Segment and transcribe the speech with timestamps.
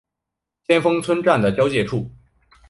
[0.65, 2.09] 先锋村站的交界处。